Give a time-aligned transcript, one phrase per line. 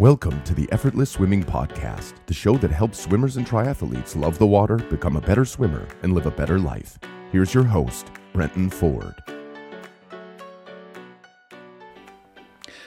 [0.00, 4.46] Welcome to the Effortless Swimming Podcast, the show that helps swimmers and triathletes love the
[4.46, 6.98] water, become a better swimmer, and live a better life.
[7.30, 9.14] Here's your host, Brenton Ford.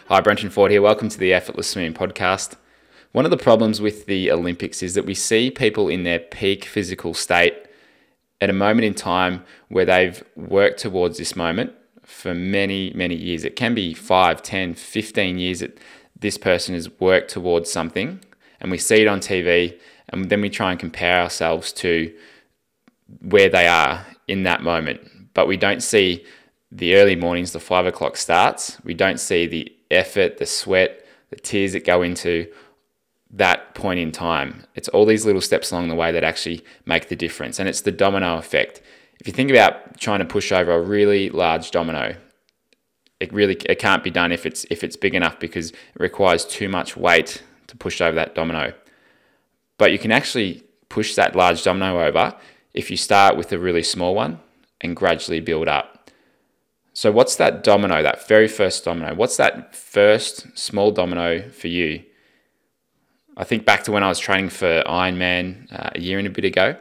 [0.10, 0.82] Hi, Brenton Ford here.
[0.82, 2.58] Welcome to the Effortless Swimming Podcast.
[3.14, 6.66] One of the problems with the Olympics is that we see people in their peak
[6.66, 7.56] physical state
[8.42, 11.72] at a moment in time where they've worked towards this moment
[12.04, 13.46] for many, many years.
[13.46, 15.78] It can be 5, 10, 15 years that
[16.20, 18.20] this person has worked towards something
[18.60, 22.14] and we see it on TV and then we try and compare ourselves to
[23.22, 25.34] where they are in that moment.
[25.34, 26.26] But we don't see
[26.72, 28.78] the early mornings, the five o'clock starts.
[28.84, 32.52] We don't see the effort, the sweat, the tears that go into
[33.32, 34.66] that point in time.
[34.76, 37.60] It's all these little steps along the way that actually make the difference.
[37.60, 38.82] And it's the domino effect.
[39.20, 42.16] If you think about trying to push over a really large domino,
[43.20, 46.46] it really it can't be done if it's if it's big enough because it requires
[46.46, 48.74] too much weight to push over that domino.
[49.78, 52.36] But you can actually push that large domino over
[52.74, 54.40] if you start with a really small one
[54.82, 56.12] and gradually build up.
[56.94, 59.14] So what's that domino, that very first domino?
[59.14, 62.04] What's that first small domino for you?
[63.36, 66.32] I think back to when I was training for Ironman uh, a year and a
[66.32, 66.76] bit ago,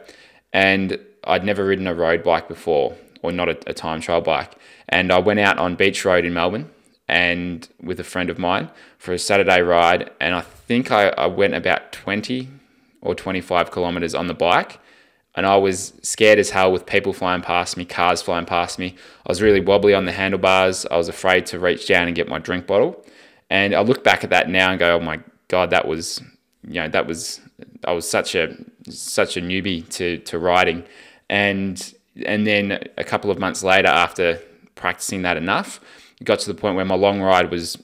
[0.51, 4.55] and I'd never ridden a road bike before, or not a, a time trial bike.
[4.89, 6.69] And I went out on Beach Road in Melbourne
[7.07, 10.11] and with a friend of mine for a Saturday ride.
[10.19, 12.49] And I think I, I went about 20
[13.01, 14.79] or 25 kilometers on the bike.
[15.35, 18.95] And I was scared as hell with people flying past me, cars flying past me.
[19.25, 20.85] I was really wobbly on the handlebars.
[20.87, 23.05] I was afraid to reach down and get my drink bottle.
[23.49, 26.21] And I look back at that now and go, oh my God, that was,
[26.67, 27.39] you know, that was,
[27.85, 28.57] I was such a,
[28.89, 30.83] such a newbie to, to riding.
[31.29, 31.93] And,
[32.25, 34.41] and then a couple of months later, after
[34.77, 35.81] practicing that enough.
[36.21, 37.77] It got to the point where my long ride was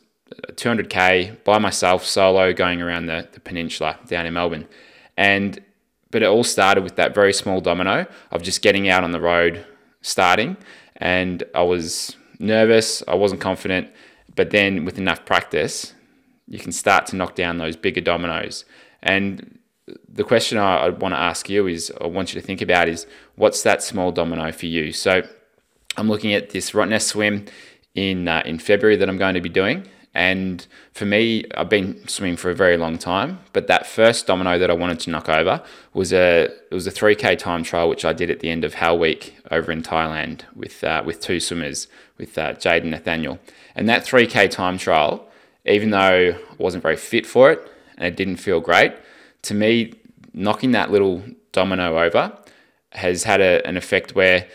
[0.53, 4.67] 200k by myself, solo, going around the, the peninsula down in Melbourne.
[5.17, 5.61] And
[6.11, 9.19] but it all started with that very small domino of just getting out on the
[9.19, 9.65] road,
[10.01, 10.57] starting,
[10.97, 13.89] and I was nervous, I wasn't confident,
[14.35, 15.93] but then with enough practice,
[16.47, 18.63] you can start to knock down those bigger dominoes.
[19.01, 19.57] And
[20.07, 22.87] the question I, I want to ask you is, I want you to think about
[22.87, 23.05] is,
[23.35, 24.91] what's that small domino for you?
[24.93, 25.23] So
[25.97, 27.45] I'm looking at this Rottnest swim
[27.95, 29.87] in uh, in February that I'm going to be doing.
[30.15, 34.59] And for me, I've been swimming for a very long time, but that first domino
[34.59, 35.63] that I wanted to knock over
[35.93, 38.75] was a it was a 3k time trial which I did at the end of
[38.75, 43.39] Hell Week over in Thailand with uh, with two swimmers with uh, Jade and Nathaniel.
[43.75, 45.27] And that 3k time trial,
[45.65, 47.67] even though I wasn't very fit for it
[47.97, 48.93] and it didn't feel great,
[49.43, 49.93] to me,
[50.33, 52.37] knocking that little domino over
[52.91, 54.47] has had a, an effect where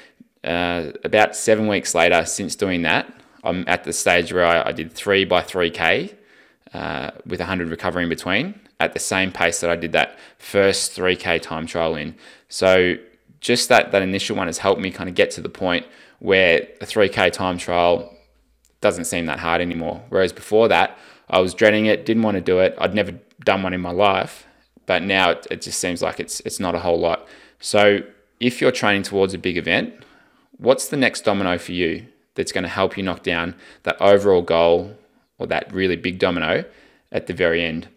[0.45, 3.13] uh, about seven weeks later, since doing that,
[3.45, 6.15] I'm at the stage where I, I did three by 3K
[6.75, 10.97] uh, with 100 recovery in between at the same pace that I did that first
[10.97, 12.15] 3K time trial in.
[12.49, 12.97] So
[13.41, 15.87] just that, that initial one has helped me kind of get to the point
[16.19, 18.15] where a 3K time trial
[18.81, 20.03] doesn't seem that hard anymore.
[20.09, 20.97] Whereas before that,
[21.29, 22.75] I was dreading it, didn't want to do it.
[22.79, 23.13] I'd never
[23.45, 24.47] done one in my life,
[24.89, 27.29] but now it, it just seems like it's it's not a whole lot.
[27.61, 28.01] So
[28.41, 29.93] if you're training towards a big event,
[30.57, 34.41] what's the next domino for you that's going to help you knock down that overall
[34.41, 34.97] goal
[35.39, 36.65] or that really big domino
[37.13, 37.89] at the very end?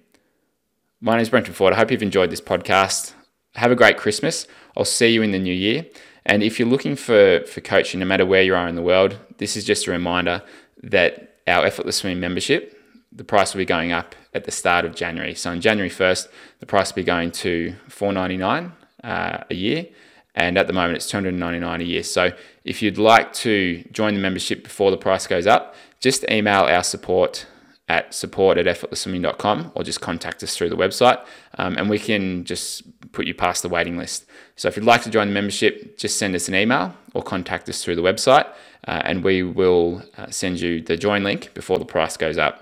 [1.00, 1.74] My name is Brenton Ford.
[1.74, 3.14] I hope you've enjoyed this podcast.
[3.56, 4.46] Have a great Christmas.
[4.76, 5.86] I'll see you in the new year.
[6.26, 9.18] And if you're looking for, for coaching, no matter where you are in the world,
[9.38, 10.44] this is just a reminder
[10.84, 12.78] that our Effortless Swimming membership,
[13.12, 15.36] the price will be going up at the start of January.
[15.36, 16.28] So on January 1st,
[16.60, 18.72] the price will be going to $4.99
[19.04, 19.88] uh, a year
[20.36, 22.04] and at the moment it's 299 a year.
[22.04, 22.32] So
[22.64, 26.84] if you'd like to join the membership before the price goes up, just email our
[26.84, 27.46] support
[27.90, 31.22] at support at effortlessswimming.com or just contact us through the website
[31.58, 34.26] um, and we can just put you past the waiting list.
[34.56, 37.68] So if you'd like to join the membership, just send us an email or contact
[37.68, 38.48] us through the website
[38.88, 42.62] uh, and we will uh, send you the join link before the price goes up.